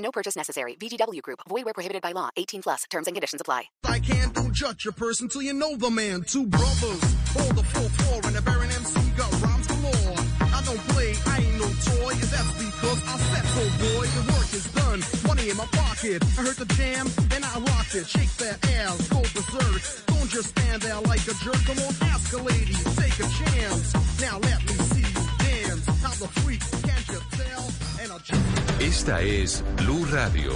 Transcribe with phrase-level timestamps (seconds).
[0.00, 0.74] No purchase necessary.
[0.76, 1.40] VGW Group.
[1.48, 2.30] Void where prohibited by law.
[2.36, 2.84] 18 plus.
[2.90, 3.64] Terms and conditions apply.
[3.84, 6.22] I can't don't judge a person till you know the man.
[6.22, 7.02] Two brothers,
[7.36, 10.18] hold the full floor, and the Baron MC got rhymes galore.
[10.40, 12.14] I don't play, I ain't no toy.
[12.14, 14.06] That's because I said so, boy.
[14.16, 15.00] The work is done.
[15.26, 16.22] Money in my pocket.
[16.38, 18.06] I heard the jam, and I rocked it.
[18.06, 19.82] Shake that ass, go berserk.
[20.06, 21.60] Don't just stand there like a jerk.
[21.68, 23.94] Come on, ask a lady, take a chance.
[24.20, 25.86] Now let me see you dance.
[26.02, 26.99] How the freak, can't
[28.80, 30.52] Esta es Blue Radio.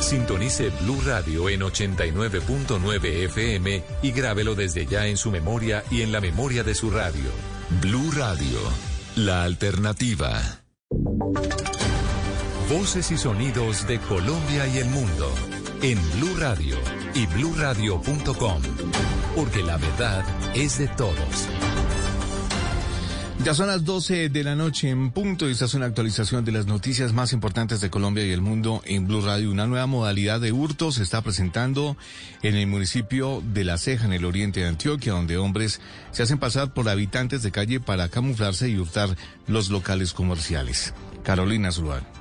[0.00, 6.12] Sintonice Blue Radio en 89.9 FM y grábelo desde ya en su memoria y en
[6.12, 7.30] la memoria de su radio.
[7.80, 8.58] Blue Radio,
[9.14, 10.60] la alternativa.
[12.68, 15.32] Voces y sonidos de Colombia y el mundo
[15.82, 16.76] en Blue Radio
[17.14, 18.62] y bluradio.com,
[19.34, 21.48] porque la verdad es de todos.
[23.46, 26.50] Ya son las 12 de la noche en punto y esta es una actualización de
[26.50, 29.52] las noticias más importantes de Colombia y el mundo en Blue Radio.
[29.52, 31.96] Una nueva modalidad de hurto se está presentando
[32.42, 35.80] en el municipio de La Ceja, en el oriente de Antioquia, donde hombres
[36.10, 39.16] se hacen pasar por habitantes de calle para camuflarse y hurtar
[39.46, 40.92] los locales comerciales.
[41.22, 42.15] Carolina Zuluaga.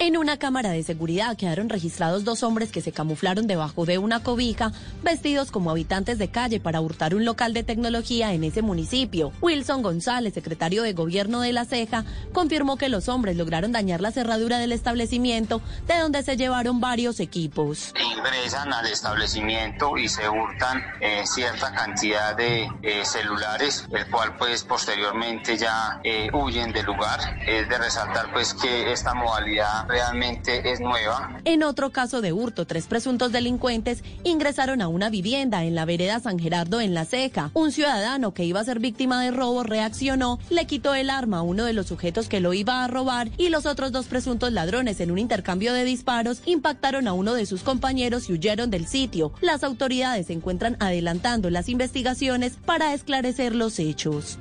[0.00, 4.22] En una cámara de seguridad quedaron registrados dos hombres que se camuflaron debajo de una
[4.22, 4.70] cobija,
[5.02, 9.32] vestidos como habitantes de calle para hurtar un local de tecnología en ese municipio.
[9.40, 14.12] Wilson González, secretario de Gobierno de La Ceja, confirmó que los hombres lograron dañar la
[14.12, 17.92] cerradura del establecimiento, de donde se llevaron varios equipos.
[18.00, 24.62] Ingresan al establecimiento y se hurtan eh, cierta cantidad de eh, celulares, el cual pues
[24.62, 27.18] posteriormente ya eh, huyen del lugar.
[27.44, 31.40] Es de resaltar pues que esta modalidad realmente es nueva.
[31.44, 36.20] En otro caso de hurto, tres presuntos delincuentes ingresaron a una vivienda en la vereda
[36.20, 37.50] San Gerardo en La Ceja.
[37.54, 41.42] Un ciudadano que iba a ser víctima de robo reaccionó, le quitó el arma a
[41.42, 45.00] uno de los sujetos que lo iba a robar y los otros dos presuntos ladrones
[45.00, 49.32] en un intercambio de disparos impactaron a uno de sus compañeros y huyeron del sitio.
[49.40, 54.38] Las autoridades se encuentran adelantando las investigaciones para esclarecer los hechos.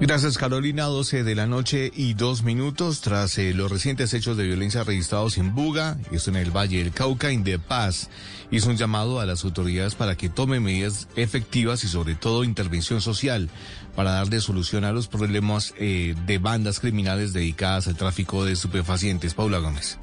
[0.00, 4.42] Gracias Carolina, 12 de la noche y dos minutos tras eh, los recientes hechos de
[4.42, 8.10] violencia registrados en Buga, esto en el Valle del Cauca, de Paz,
[8.50, 13.00] hizo un llamado a las autoridades para que tomen medidas efectivas y sobre todo intervención
[13.00, 13.48] social
[13.94, 19.34] para darle solución a los problemas eh, de bandas criminales dedicadas al tráfico de estupefacientes.
[19.34, 19.98] Paula Gómez.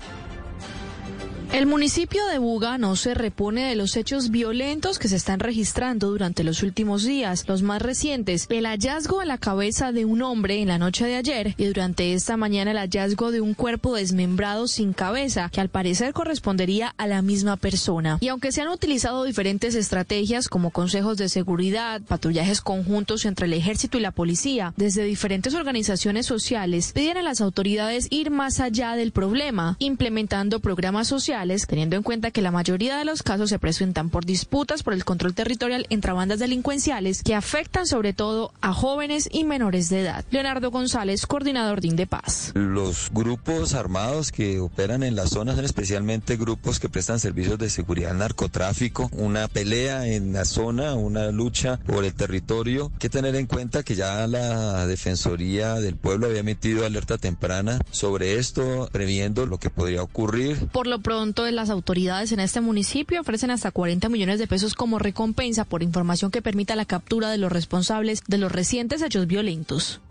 [1.54, 6.08] El municipio de Buga no se repone de los hechos violentos que se están registrando
[6.08, 7.46] durante los últimos días.
[7.46, 11.18] Los más recientes, el hallazgo a la cabeza de un hombre en la noche de
[11.18, 15.68] ayer y durante esta mañana el hallazgo de un cuerpo desmembrado sin cabeza que al
[15.68, 18.18] parecer correspondería a la misma persona.
[18.22, 23.54] Y aunque se han utilizado diferentes estrategias como consejos de seguridad, patrullajes conjuntos entre el
[23.54, 28.96] ejército y la policía, desde diferentes organizaciones sociales piden a las autoridades ir más allá
[28.96, 33.58] del problema, implementando programas sociales teniendo en cuenta que la mayoría de los casos se
[33.58, 38.74] presentan por disputas por el control territorial entre bandas delincuenciales que afectan sobre todo a
[38.74, 40.24] jóvenes y menores de edad.
[40.30, 42.52] Leonardo González, coordinador de Indepaz.
[42.54, 47.70] Los grupos armados que operan en las zonas son especialmente grupos que prestan servicios de
[47.72, 52.92] seguridad al narcotráfico, una pelea en la zona, una lucha por el territorio.
[52.94, 57.80] Hay que tener en cuenta que ya la Defensoría del Pueblo había emitido alerta temprana
[57.90, 60.68] sobre esto, previendo lo que podría ocurrir.
[60.68, 64.76] Por lo pronto, de las autoridades en este municipio ofrecen hasta 40 millones de pesos
[64.76, 69.26] como recompensa por información que permita la captura de los responsables de los recientes hechos
[69.28, 70.02] violentos.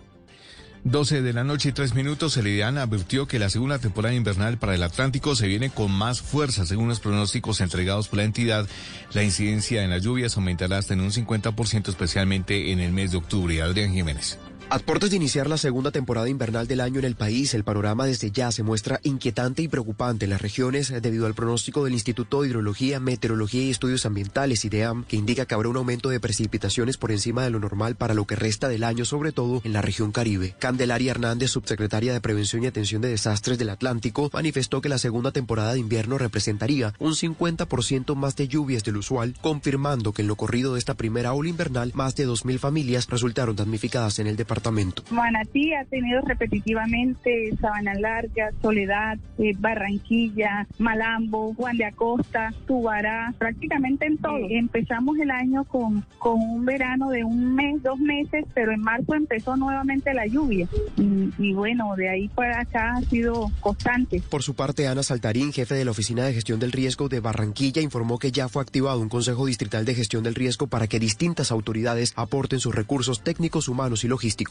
[0.85, 4.75] 12 de la noche y 3 minutos, Elidian advirtió que la segunda temporada invernal para
[4.75, 6.65] el Atlántico se viene con más fuerza.
[6.65, 8.67] Según los pronósticos entregados por la entidad,
[9.13, 13.19] la incidencia en las lluvias aumentará hasta en un 50%, especialmente en el mes de
[13.19, 13.61] octubre.
[13.61, 14.39] Adrián Jiménez.
[14.73, 18.31] A de iniciar la segunda temporada invernal del año en el país, el panorama desde
[18.31, 22.49] ya se muestra inquietante y preocupante en las regiones debido al pronóstico del Instituto de
[22.49, 27.11] Hidrología, Meteorología y Estudios Ambientales, IDEAM, que indica que habrá un aumento de precipitaciones por
[27.11, 30.13] encima de lo normal para lo que resta del año, sobre todo en la región
[30.13, 30.55] Caribe.
[30.61, 35.33] Candelaria Hernández, subsecretaria de Prevención y Atención de Desastres del Atlántico, manifestó que la segunda
[35.33, 40.37] temporada de invierno representaría un 50% más de lluvias del usual, confirmando que en lo
[40.37, 44.60] corrido de esta primera ola invernal, más de 2.000 familias resultaron damnificadas en el departamento
[44.61, 45.03] departamento.
[45.11, 54.07] Manatí ha tenido repetitivamente Sabana Larga, Soledad, eh, Barranquilla, Malambo, Juan de Acosta, Tubará, prácticamente
[54.07, 54.47] en todo.
[54.49, 59.15] Empezamos el año con, con un verano de un mes, dos meses, pero en marzo
[59.15, 60.69] empezó nuevamente la lluvia.
[60.97, 64.23] Y, y bueno, de ahí para acá ha sido constante.
[64.29, 67.83] Por su parte, Ana Saltarín, jefe de la Oficina de Gestión del Riesgo de Barranquilla,
[67.83, 71.51] informó que ya fue activado un Consejo Distrital de Gestión del Riesgo para que distintas
[71.51, 74.50] autoridades aporten sus recursos técnicos, humanos y logísticos.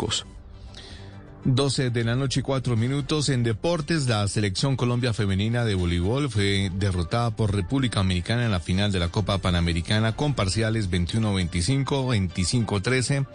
[1.45, 4.07] 12 de la noche y 4 minutos en deportes.
[4.07, 8.99] La selección Colombia femenina de voleibol fue derrotada por República Dominicana en la final de
[8.99, 12.29] la Copa Panamericana con parciales 21-25,
[12.65, 13.25] 25-13,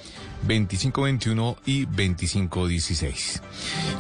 [0.47, 3.41] 25-21 y 25-16.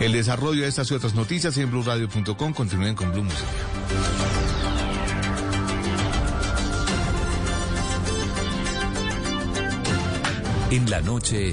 [0.00, 2.52] El desarrollo de estas y otras noticias en blueradio.com.
[2.52, 3.48] Continúen con Blue Música.
[10.70, 11.52] En la noche,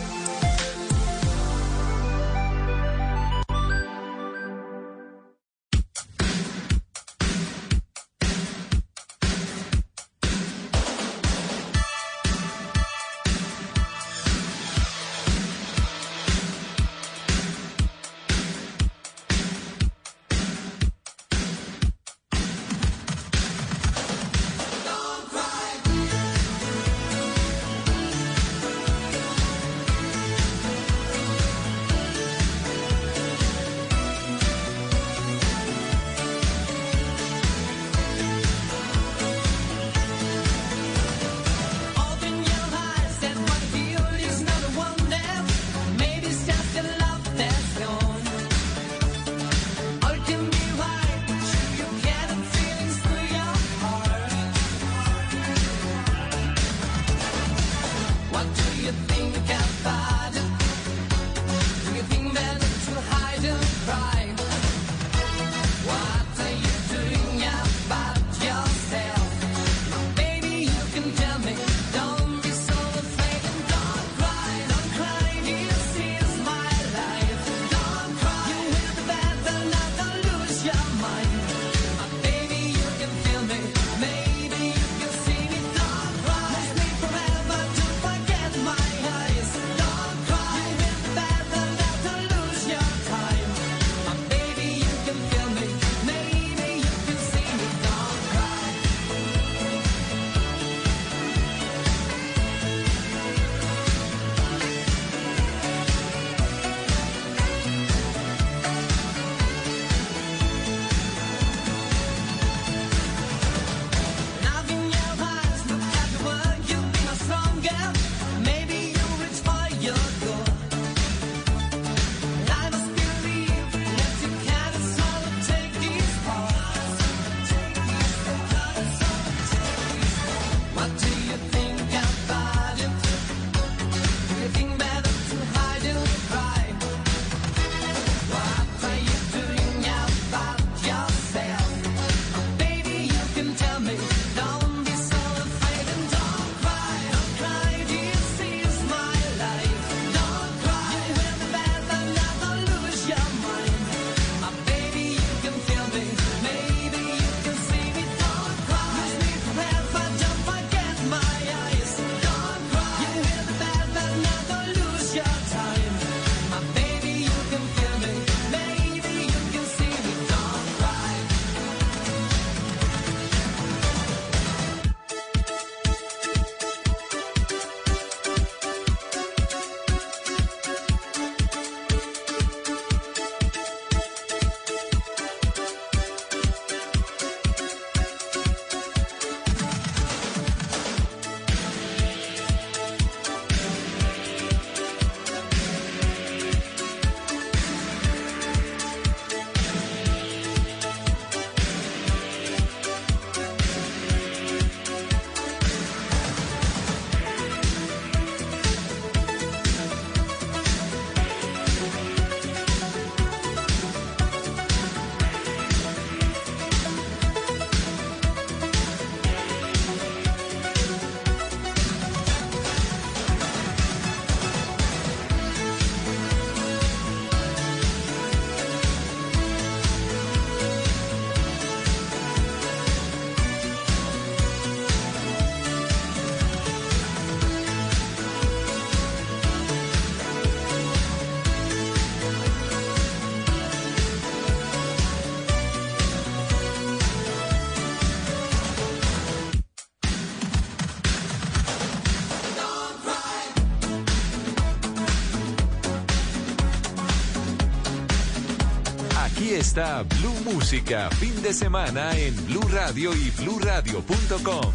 [259.71, 264.73] Está Blue Música, fin de semana en Blue Radio y bluradio.com.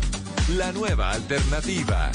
[0.57, 2.11] La nueva alternativa.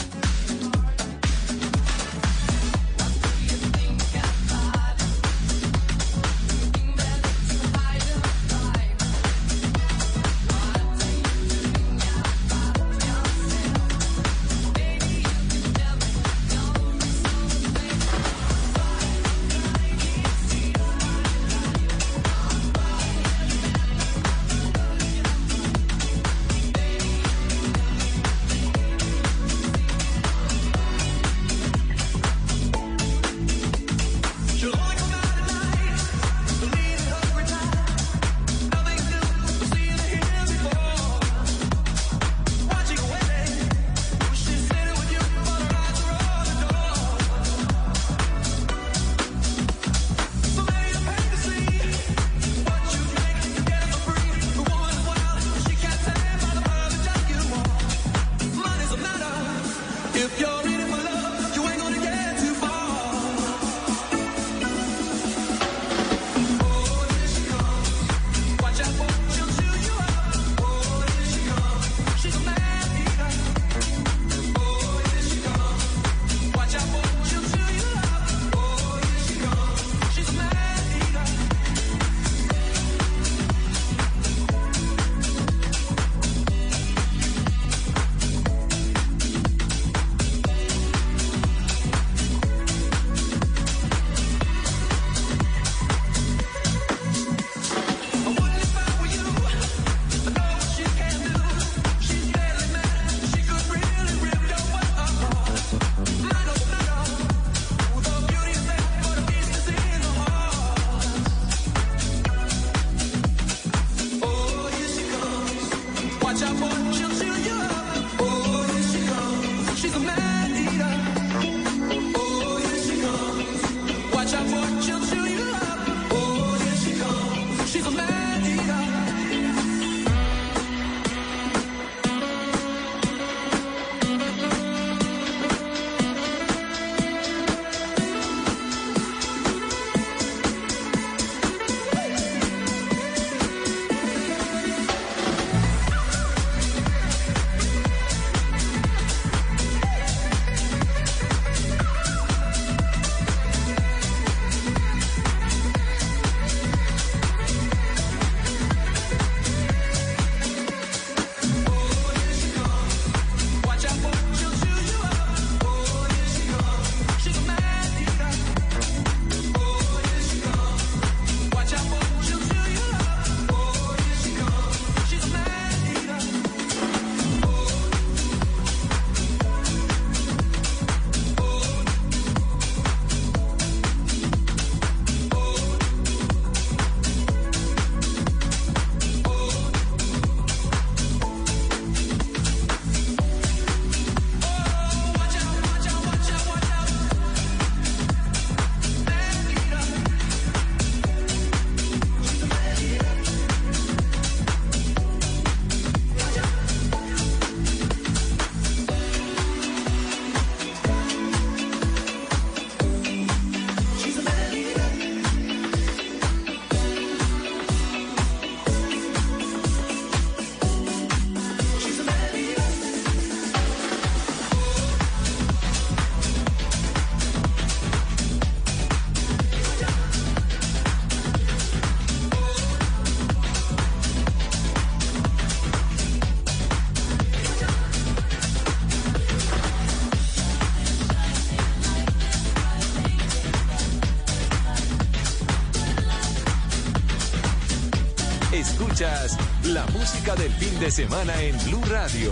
[250.35, 252.31] Del fin de semana en Blue Radio.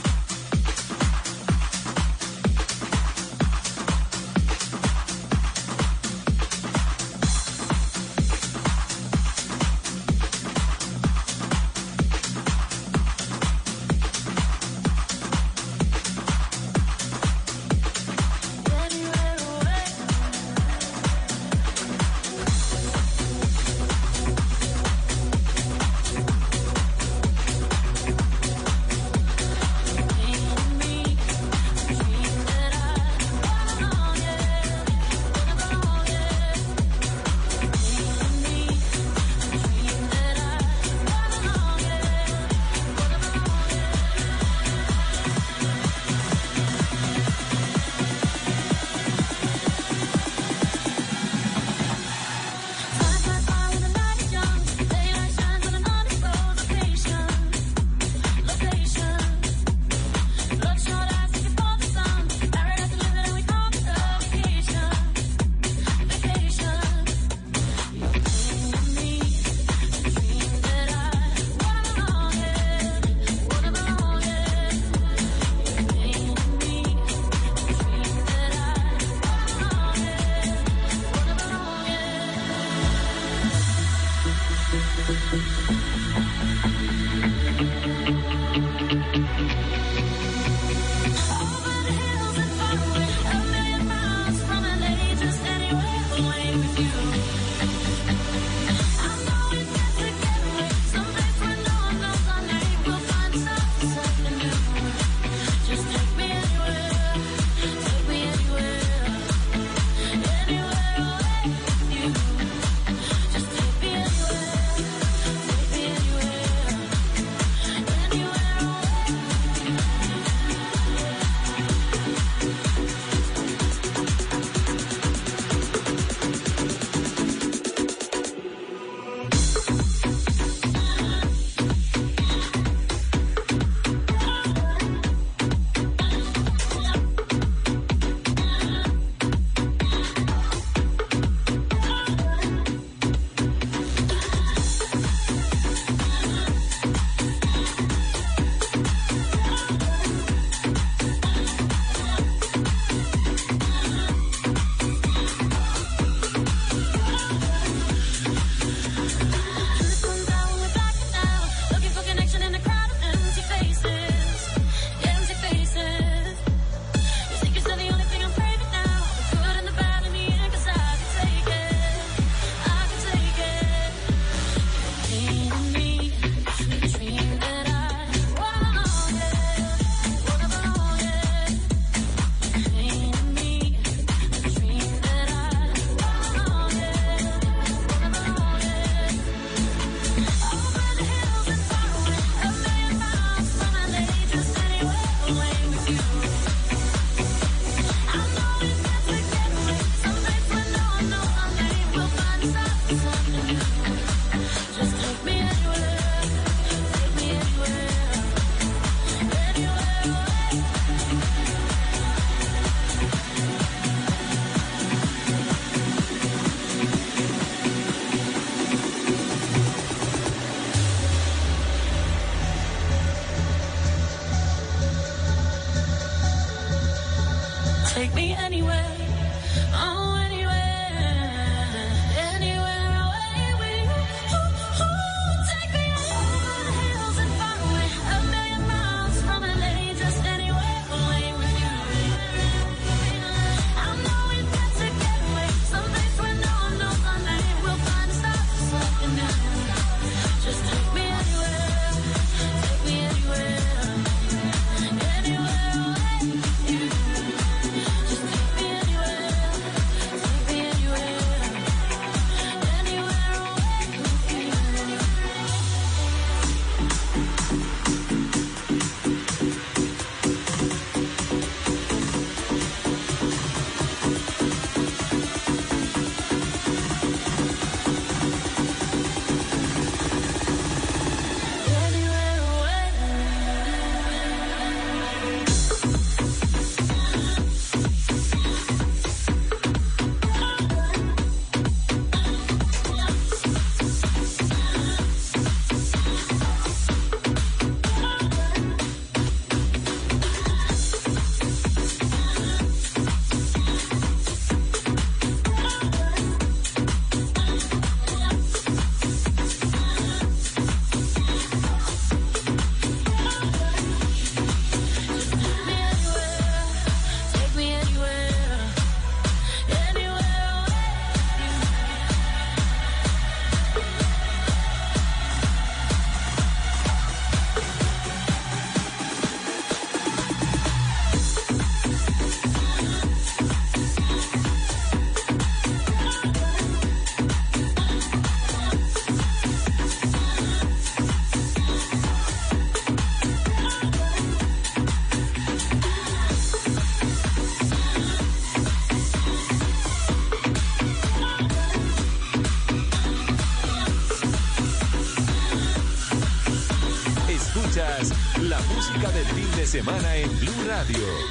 [359.71, 361.30] Semana en Blue Radio.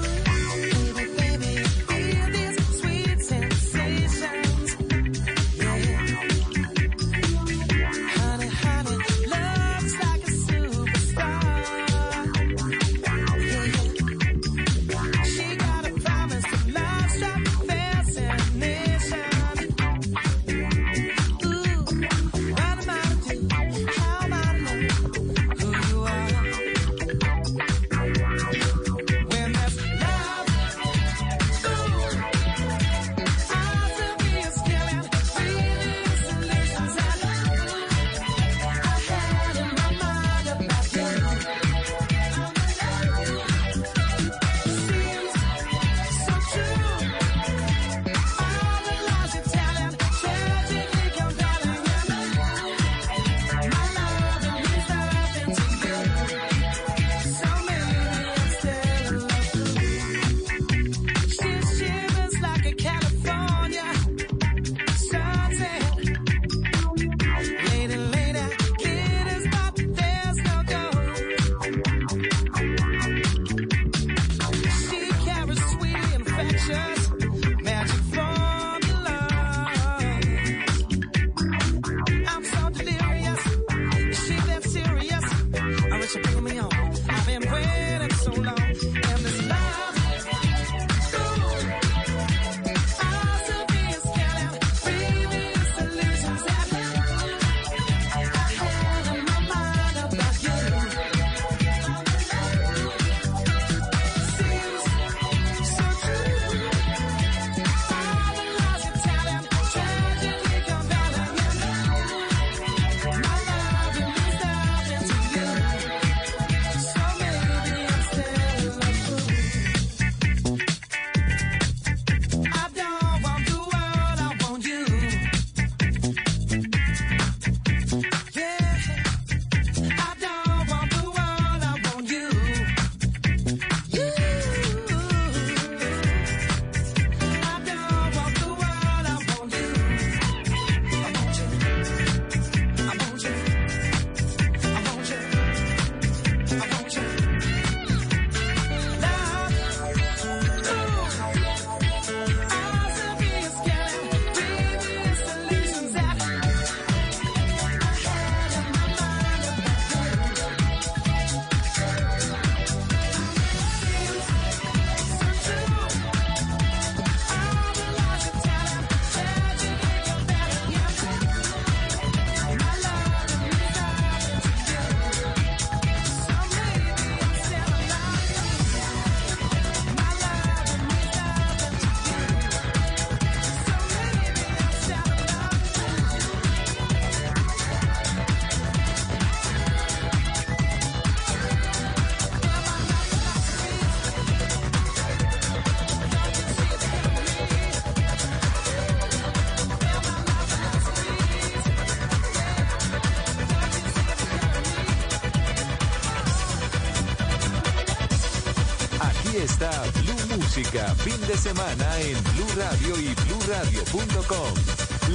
[211.03, 214.53] Fin de semana en Blue Radio y BlueRadio.com.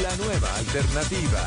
[0.03, 1.47] La nueva alternativa.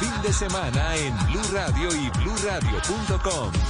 [0.00, 3.69] Fin de semana en Blue Radio y BlueRadio.com.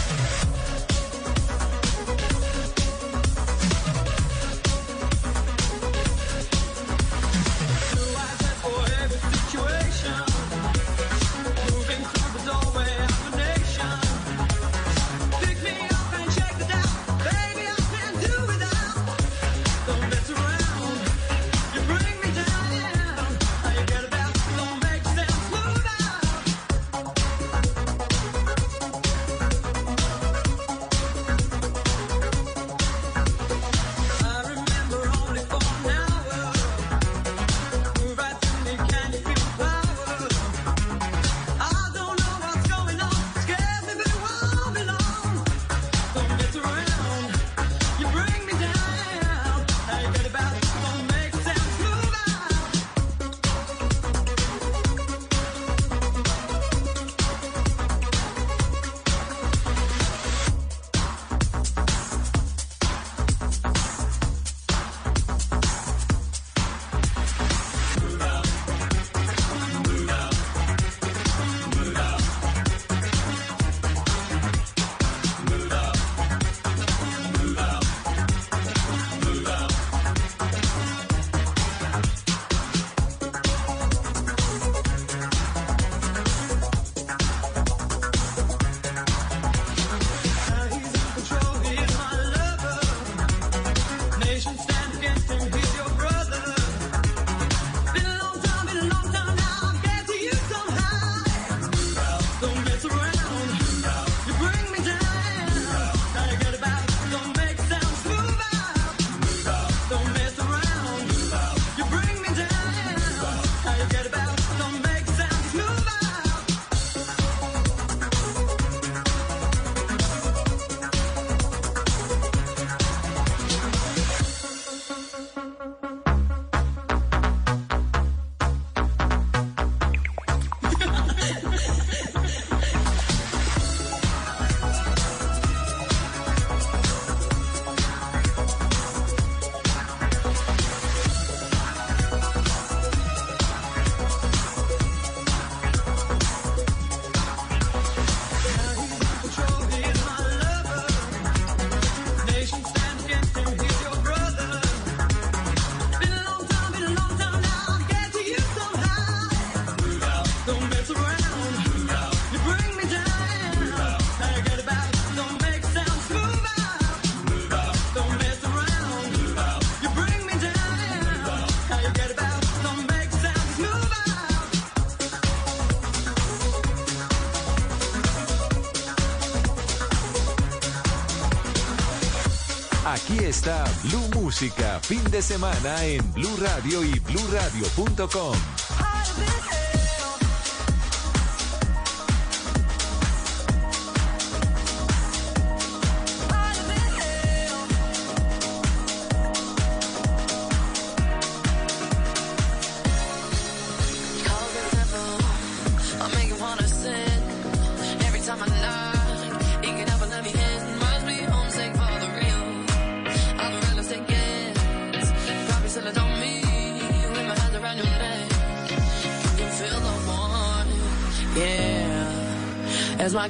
[183.31, 188.35] Está Blue Música, fin de semana en Blue Radio y bluradio.com.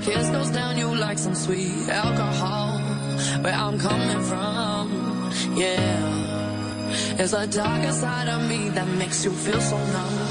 [0.01, 2.79] kiss goes down, you like some sweet alcohol.
[3.43, 7.17] Where I'm coming from, yeah.
[7.17, 10.30] It's a darker side of me that makes you feel so numb.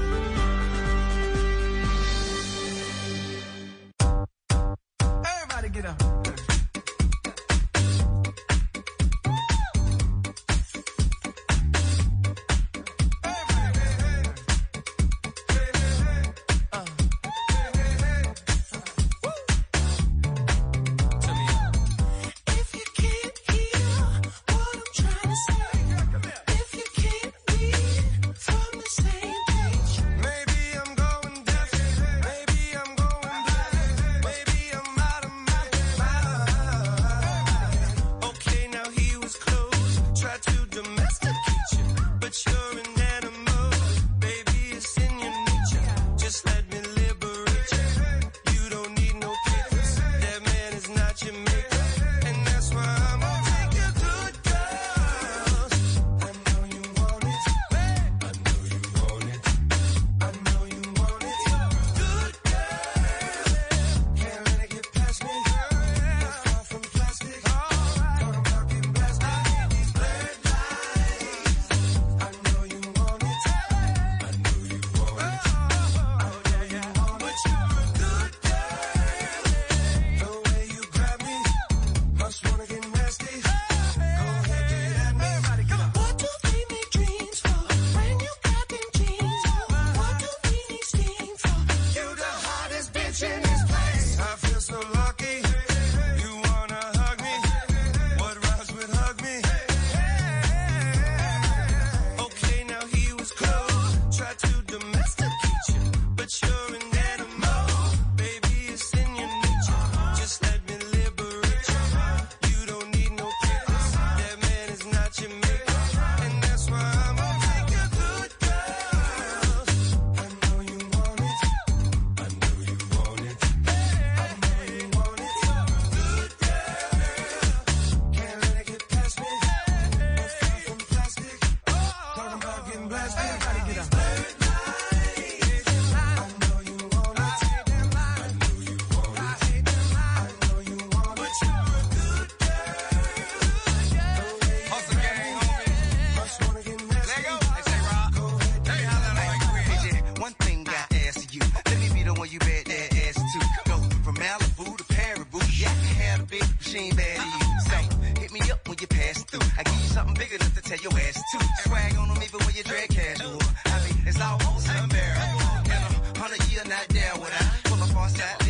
[160.31, 161.69] Something enough to tell your ass to.
[161.69, 163.39] Swag on them even when you drag casual.
[163.65, 165.41] I mean, it's almost unbearable.
[165.65, 168.40] In a hundred year, not there would I pull up on side,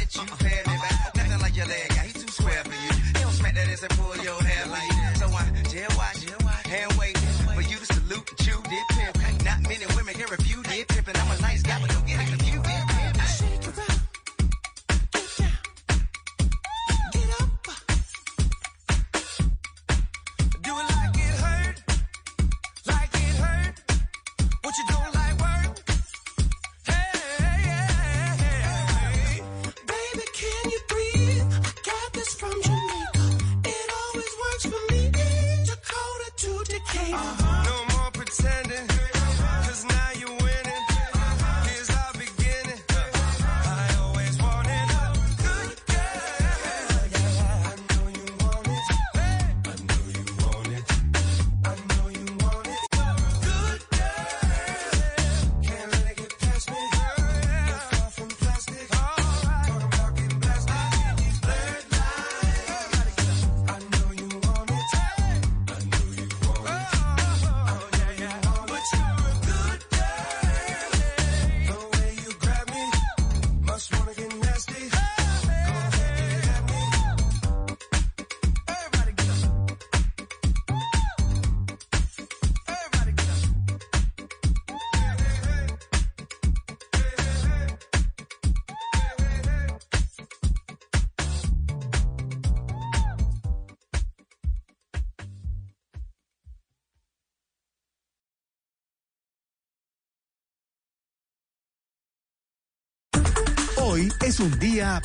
[104.32, 105.02] es un día...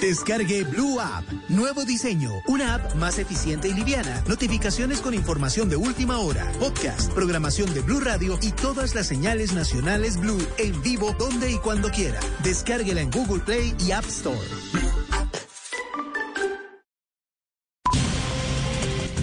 [0.00, 1.24] Descargue Blue App.
[1.48, 2.30] Nuevo diseño.
[2.46, 4.22] Una app más eficiente y liviana.
[4.28, 6.46] Notificaciones con información de última hora.
[6.60, 11.56] Podcast, programación de Blue Radio y todas las señales nacionales Blue en vivo donde y
[11.56, 12.20] cuando quiera.
[12.44, 14.38] Descárguela en Google Play y App Store.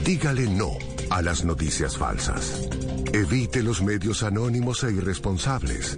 [0.03, 0.71] Dígale no
[1.09, 2.67] a las noticias falsas.
[3.13, 5.97] Evite los medios anónimos e irresponsables.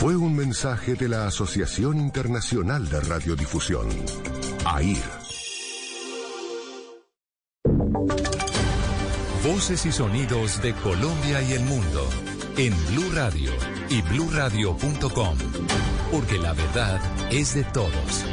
[0.00, 3.86] Fue un mensaje de la Asociación Internacional de Radiodifusión,
[4.64, 4.96] AIR.
[9.44, 12.08] Voces y sonidos de Colombia y el mundo
[12.56, 13.52] en Blue Radio
[13.90, 15.36] y bluradio.com,
[16.10, 16.98] porque la verdad
[17.30, 18.24] es de todos.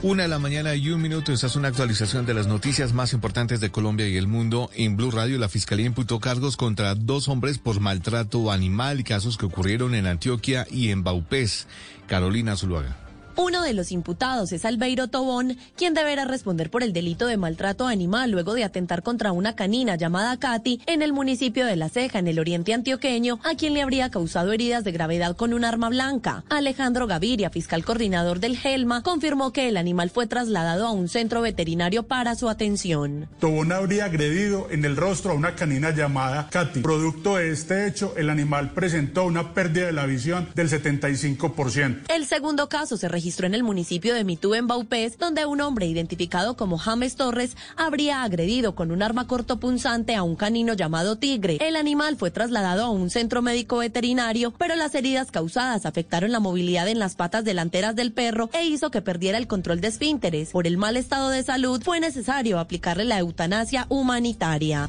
[0.00, 1.32] Una de la mañana y un minuto.
[1.32, 4.70] Esta es una actualización de las noticias más importantes de Colombia y el mundo.
[4.74, 9.46] En Blue Radio, la Fiscalía imputó cargos contra dos hombres por maltrato animal, casos que
[9.46, 11.66] ocurrieron en Antioquia y en Baupés.
[12.06, 13.07] Carolina Zuluaga.
[13.40, 17.86] Uno de los imputados es Albeiro Tobón, quien deberá responder por el delito de maltrato
[17.86, 22.18] animal luego de atentar contra una canina llamada Katy en el municipio de La Ceja,
[22.18, 25.88] en el oriente antioqueño, a quien le habría causado heridas de gravedad con un arma
[25.88, 26.42] blanca.
[26.48, 31.40] Alejandro Gaviria, fiscal coordinador del GELMA, confirmó que el animal fue trasladado a un centro
[31.40, 33.28] veterinario para su atención.
[33.38, 36.80] Tobón habría agredido en el rostro a una canina llamada Katy.
[36.80, 41.98] Producto de este hecho, el animal presentó una pérdida de la visión del 75%.
[42.08, 45.86] El segundo caso se registró en el municipio de Mitú, en Baupés, donde un hombre
[45.86, 51.58] identificado como James Torres habría agredido con un arma cortopunzante a un canino llamado Tigre.
[51.60, 56.40] El animal fue trasladado a un centro médico veterinario, pero las heridas causadas afectaron la
[56.40, 60.50] movilidad en las patas delanteras del perro e hizo que perdiera el control de esfínteres.
[60.50, 64.88] Por el mal estado de salud, fue necesario aplicarle la eutanasia humanitaria.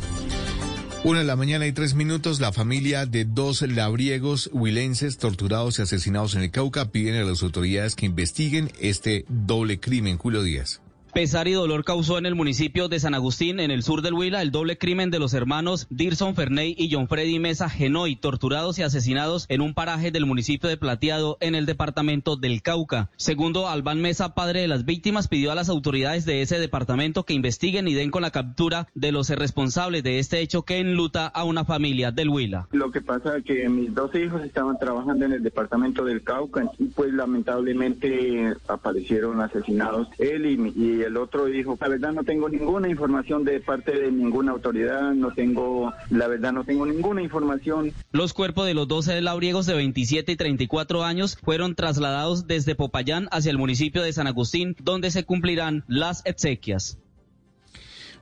[1.01, 5.83] Una de la mañana y tres minutos, la familia de dos labriegos huilenses torturados y
[5.83, 10.17] asesinados en el Cauca piden a las autoridades que investiguen este doble crimen.
[10.17, 10.81] Julio Díaz.
[11.13, 14.43] Pesar y dolor causó en el municipio de San Agustín, en el sur del Huila,
[14.43, 18.83] el doble crimen de los hermanos Dirson Ferney y John Freddy Mesa Genoy, torturados y
[18.83, 23.09] asesinados en un paraje del municipio de Plateado, en el departamento del Cauca.
[23.17, 27.33] Segundo, Albán Mesa, padre de las víctimas, pidió a las autoridades de ese departamento que
[27.33, 31.43] investiguen y den con la captura de los responsables de este hecho que enluta a
[31.43, 32.67] una familia del Huila.
[32.71, 36.69] Lo que pasa es que mis dos hijos estaban trabajando en el departamento del Cauca
[36.77, 41.77] y pues lamentablemente aparecieron asesinados él y, y y el otro hijo.
[41.79, 46.51] La verdad no tengo ninguna información de parte de ninguna autoridad, no tengo, la verdad
[46.51, 47.93] no tengo ninguna información.
[48.11, 53.27] Los cuerpos de los 12 labriegos de 27 y 34 años fueron trasladados desde Popayán
[53.31, 56.97] hacia el municipio de San Agustín, donde se cumplirán las exequias.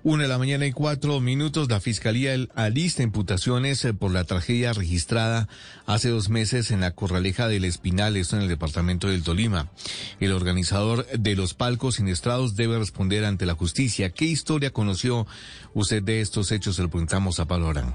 [0.07, 4.71] Una de la mañana y cuatro minutos, la Fiscalía alista imputaciones eh, por la tragedia
[4.71, 5.49] registrada
[5.85, 9.69] hace dos meses en la Corraleja del Espinal, esto en el departamento del Tolima.
[10.21, 14.09] El organizador de los palcos siniestrados debe responder ante la justicia.
[14.11, 15.27] ¿Qué historia conoció
[15.73, 16.77] usted de estos hechos?
[16.77, 17.93] Se lo preguntamos a Pablo Arán.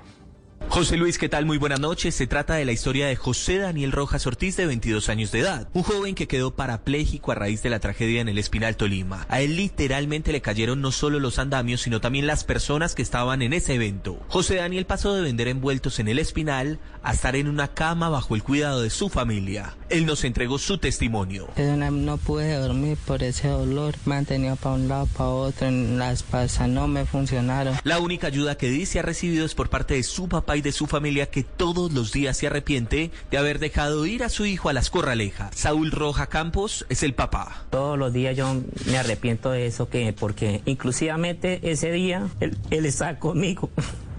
[0.73, 1.45] José Luis, ¿qué tal?
[1.45, 2.15] Muy buenas noches.
[2.15, 5.69] Se trata de la historia de José Daniel Rojas Ortiz, de 22 años de edad,
[5.75, 9.27] un joven que quedó parapléjico a raíz de la tragedia en el Espinal Tolima.
[9.29, 13.43] A él literalmente le cayeron no solo los andamios, sino también las personas que estaban
[13.43, 14.19] en ese evento.
[14.29, 18.35] José Daniel pasó de vender envueltos en el Espinal a estar en una cama bajo
[18.35, 19.77] el cuidado de su familia.
[19.91, 21.49] Él nos entregó su testimonio.
[21.59, 26.23] No pude dormir por ese dolor, me han tenido para un lado, para otro, las
[26.23, 27.77] pasas no me funcionaron.
[27.85, 30.73] La única ayuda que dice ha recibido es por parte de su papá y de
[30.73, 34.69] su familia que todos los días se arrepiente de haber dejado ir a su hijo
[34.69, 35.55] a las corralejas.
[35.55, 37.65] Saúl Roja Campos es el papá.
[37.71, 42.87] Todos los días yo me arrepiento de eso, que porque inclusivamente ese día él, él
[43.19, 43.71] conmigo.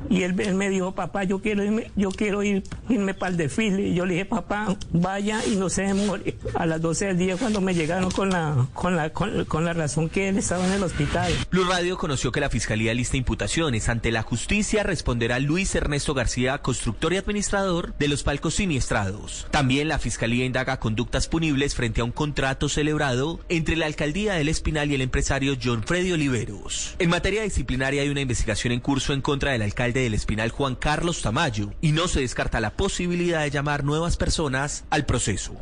[0.10, 3.38] Y él, él, me dijo, papá, yo quiero irme, yo quiero ir, irme para el
[3.38, 3.90] desfile.
[3.90, 6.36] Y yo le dije, papá, vaya y no se demore.
[6.56, 9.74] A las 12 del día cuando me llegaron con la, con la, con, con, la
[9.74, 11.32] razón que él estaba en el hospital.
[11.52, 13.90] Blue Radio conoció que la Fiscalía lista imputaciones.
[13.90, 19.48] Ante la justicia responderá Luis Ernesto García, constructor y administrador de los palcos siniestrados.
[19.52, 24.50] También la Fiscalía indaga conductas punibles frente a un contrato celebrado entre la Alcaldía del
[24.50, 26.96] Espinal y el empresario John Freddy Oliveros.
[27.00, 30.76] En materia disciplinaria hay una investigación en curso en contra del alcalde del Espinal Juan
[30.76, 35.56] Carlos Tamayo y no se descarta la posibilidad de llamar nuevas personas al proceso.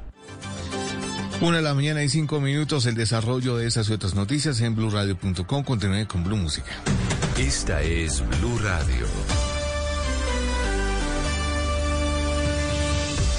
[1.42, 4.76] Una de la mañana y cinco minutos, el desarrollo de esas y otras noticias en
[4.76, 5.64] blurradio.com.
[5.64, 6.72] Continúe con Blue Música.
[7.38, 9.08] Esta es Blue Radio.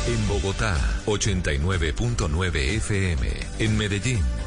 [0.09, 0.77] En Bogotá,
[1.07, 3.29] 89.9 FM.
[3.61, 4.42] En Medellín.